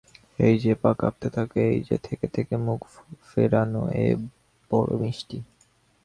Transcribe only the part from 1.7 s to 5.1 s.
এই-যে থেকে-থেকে মুখ ফেরানো, এ বড়ো